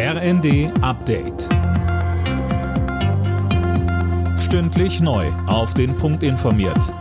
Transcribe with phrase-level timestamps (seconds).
[0.00, 1.48] RND Update.
[4.38, 5.26] Stündlich neu.
[5.48, 6.94] Auf den Punkt informiert.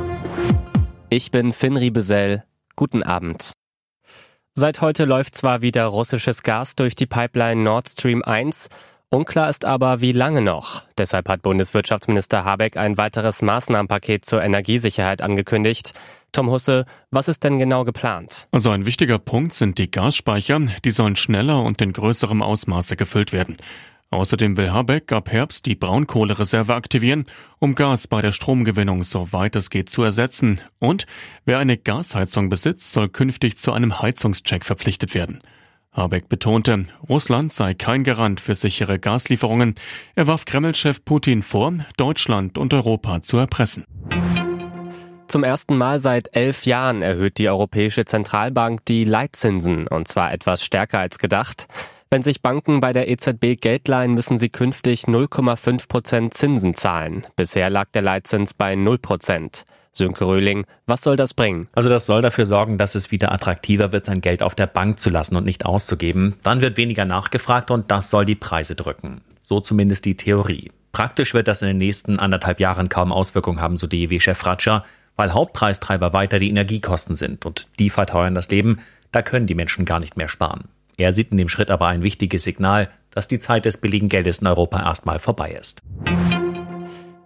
[1.12, 2.44] Ich bin Finn Riebesell.
[2.76, 3.52] Guten Abend.
[4.56, 8.68] Seit heute läuft zwar wieder russisches Gas durch die Pipeline Nord Stream 1,
[9.10, 10.84] unklar ist aber, wie lange noch.
[10.98, 15.94] Deshalb hat Bundeswirtschaftsminister Habeck ein weiteres Maßnahmenpaket zur Energiesicherheit angekündigt.
[16.32, 18.48] Tom Husse, was ist denn genau geplant?
[18.52, 20.60] Also ein wichtiger Punkt sind die Gasspeicher.
[20.84, 23.58] Die sollen schneller und in größerem Ausmaße gefüllt werden.
[24.10, 27.26] Außerdem will Habeck ab Herbst die Braunkohlereserve aktivieren,
[27.60, 30.62] um Gas bei der Stromgewinnung soweit es geht zu ersetzen.
[30.80, 31.06] Und
[31.44, 35.40] wer eine Gasheizung besitzt, soll künftig zu einem Heizungscheck verpflichtet werden.
[35.98, 39.74] Habeck betonte, Russland sei kein Garant für sichere Gaslieferungen.
[40.16, 43.84] Er warf Kreml-Chef Putin vor, Deutschland und Europa zu erpressen.
[45.28, 50.64] Zum ersten Mal seit elf Jahren erhöht die Europäische Zentralbank die Leitzinsen, und zwar etwas
[50.64, 51.68] stärker als gedacht.
[52.10, 57.26] Wenn sich Banken bei der EZB Geld leihen, müssen sie künftig 0,5 Prozent Zinsen zahlen.
[57.36, 59.66] Bisher lag der Leitzins bei 0 Prozent.
[59.98, 61.68] Sönke Röhling, was soll das bringen?
[61.74, 65.00] Also das soll dafür sorgen, dass es wieder attraktiver wird, sein Geld auf der Bank
[65.00, 66.36] zu lassen und nicht auszugeben.
[66.44, 69.22] Dann wird weniger nachgefragt und das soll die Preise drücken.
[69.40, 70.72] So zumindest die Theorie.
[70.92, 74.84] Praktisch wird das in den nächsten anderthalb Jahren kaum Auswirkungen haben, so DEW-Chef Fratscher
[75.18, 78.80] weil Hauptpreistreiber weiter die Energiekosten sind und die verteuern das Leben,
[79.12, 80.66] da können die Menschen gar nicht mehr sparen.
[80.96, 84.40] Er sieht in dem Schritt aber ein wichtiges Signal, dass die Zeit des billigen Geldes
[84.40, 85.82] in Europa erstmal vorbei ist.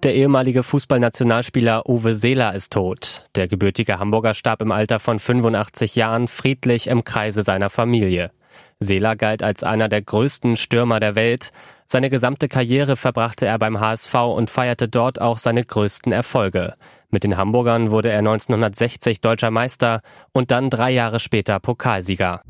[0.03, 3.29] Der ehemalige Fußballnationalspieler Uwe Seeler ist tot.
[3.35, 8.31] Der gebürtige Hamburger starb im Alter von 85 Jahren friedlich im Kreise seiner Familie.
[8.79, 11.51] Seeler galt als einer der größten Stürmer der Welt.
[11.85, 16.73] Seine gesamte Karriere verbrachte er beim HSV und feierte dort auch seine größten Erfolge.
[17.11, 22.41] Mit den Hamburgern wurde er 1960 deutscher Meister und dann drei Jahre später Pokalsieger.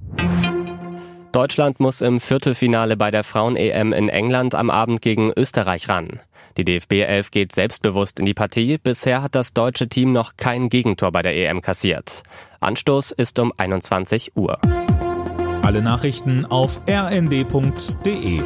[1.31, 6.19] Deutschland muss im Viertelfinale bei der Frauen-EM in England am Abend gegen Österreich ran.
[6.57, 8.77] Die DFB 11 geht selbstbewusst in die Partie.
[8.77, 12.23] Bisher hat das deutsche Team noch kein Gegentor bei der EM kassiert.
[12.59, 14.59] Anstoß ist um 21 Uhr.
[15.61, 18.41] Alle Nachrichten auf rnd.de